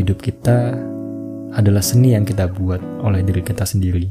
[0.00, 0.80] Hidup kita
[1.52, 4.08] adalah seni yang kita buat oleh diri kita sendiri.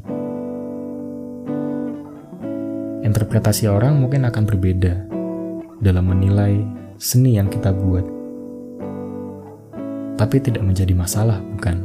[3.01, 5.09] Interpretasi orang mungkin akan berbeda
[5.81, 6.61] dalam menilai
[7.01, 8.05] seni yang kita buat,
[10.13, 11.81] tapi tidak menjadi masalah, bukan?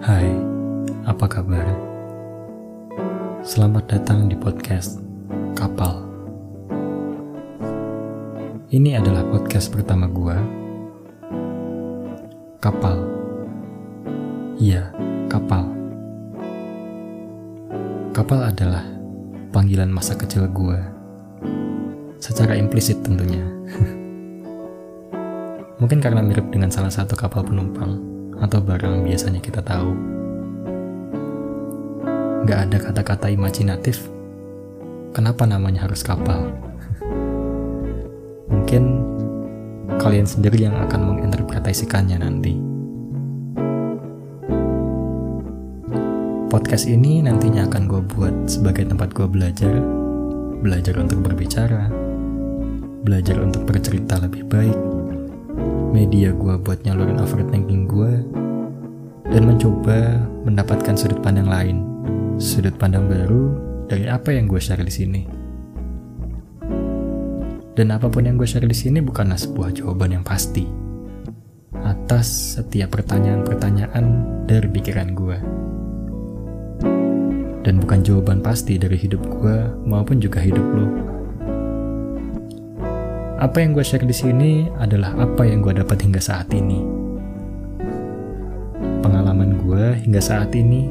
[0.00, 0.32] Hai,
[1.04, 1.68] apa kabar?
[3.44, 5.04] Selamat datang di podcast
[5.52, 6.05] Kapal.
[8.76, 10.36] Ini adalah podcast pertama gua.
[12.60, 13.08] Kapal.
[14.60, 14.92] Iya,
[15.32, 15.64] kapal.
[18.12, 18.84] Kapal adalah
[19.48, 20.76] panggilan masa kecil gua.
[22.20, 23.40] Secara implisit tentunya.
[25.80, 27.96] Mungkin karena mirip dengan salah satu kapal penumpang
[28.44, 29.96] atau barang biasanya kita tahu.
[32.44, 34.04] Gak ada kata-kata imajinatif.
[35.16, 36.52] Kenapa namanya harus kapal?
[38.66, 38.98] Mungkin
[40.02, 42.58] kalian sendiri yang akan menginterpretasikannya nanti.
[46.50, 49.70] Podcast ini nantinya akan gue buat sebagai tempat gue belajar,
[50.66, 51.86] belajar untuk berbicara,
[53.06, 54.78] belajar untuk bercerita lebih baik,
[55.94, 58.18] media gue buat nyalurin overthinking gue,
[59.30, 61.86] dan mencoba mendapatkan sudut pandang lain,
[62.42, 63.46] sudut pandang baru
[63.86, 65.35] dari apa yang gue share di sini.
[67.76, 70.64] Dan apa pun yang gue share di sini bukanlah sebuah jawaban yang pasti
[71.84, 74.04] atas setiap pertanyaan-pertanyaan
[74.48, 75.38] dari pikiran gue.
[77.60, 80.88] Dan bukan jawaban pasti dari hidup gue maupun juga hidup lo.
[83.36, 86.80] Apa yang gue share di sini adalah apa yang gue dapat hingga saat ini.
[89.04, 90.88] Pengalaman gue hingga saat ini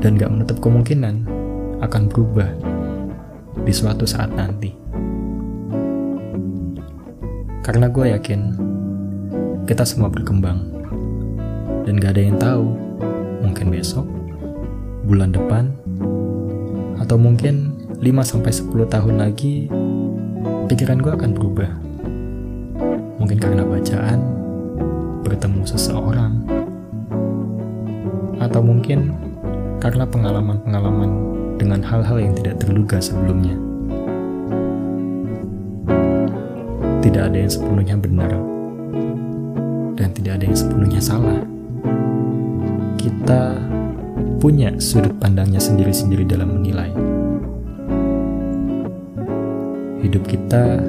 [0.00, 1.28] dan gak menutup kemungkinan
[1.84, 2.48] akan berubah
[3.60, 4.81] di suatu saat nanti.
[7.62, 8.40] Karena gue yakin
[9.70, 10.66] kita semua berkembang.
[11.86, 12.74] Dan gak ada yang tahu,
[13.38, 14.06] mungkin besok,
[15.06, 15.70] bulan depan,
[16.98, 19.70] atau mungkin 5-10 tahun lagi,
[20.66, 21.70] pikiran gue akan berubah.
[23.22, 24.20] Mungkin karena bacaan,
[25.22, 26.42] bertemu seseorang,
[28.42, 29.14] atau mungkin
[29.78, 31.10] karena pengalaman-pengalaman
[31.62, 33.71] dengan hal-hal yang tidak terduga sebelumnya.
[37.02, 38.30] Tidak ada yang sepenuhnya benar
[39.98, 41.38] dan tidak ada yang sepenuhnya salah.
[42.96, 43.58] Kita
[44.42, 46.90] punya sudut pandangnya sendiri-sendiri dalam menilai.
[50.02, 50.82] Hidup kita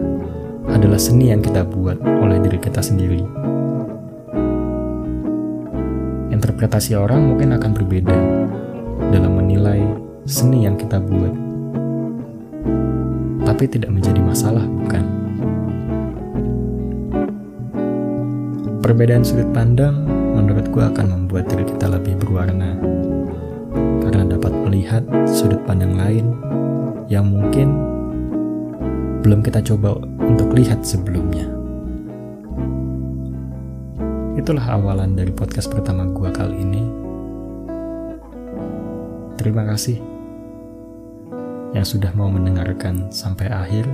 [0.69, 3.21] adalah seni yang kita buat oleh diri kita sendiri.
[6.33, 8.17] Interpretasi orang mungkin akan berbeda
[9.13, 9.85] dalam menilai
[10.25, 11.33] seni yang kita buat,
[13.45, 15.22] tapi tidak menjadi masalah, bukan?
[18.83, 20.03] Perbedaan sudut pandang
[20.35, 22.75] menurut gue akan membuat diri kita lebih berwarna
[24.03, 26.35] karena dapat melihat sudut pandang lain
[27.07, 27.71] yang mungkin
[29.23, 31.47] belum kita coba untuk lihat sebelumnya.
[34.35, 36.83] Itulah awalan dari podcast pertama gue kali ini.
[39.39, 39.95] Terima kasih
[41.71, 43.87] yang sudah mau mendengarkan sampai akhir.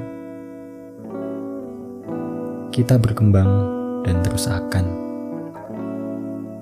[2.73, 4.85] Kita berkembang dan terus akan.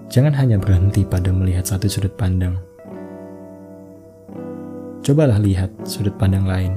[0.08, 2.58] Jangan hanya berhenti pada melihat satu sudut pandang.
[5.04, 6.74] Cobalah lihat sudut pandang lain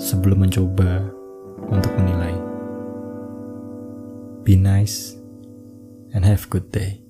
[0.00, 1.04] sebelum mencoba
[1.68, 2.36] untuk menilai.
[4.44, 5.16] Be nice
[6.16, 7.09] and have a good day.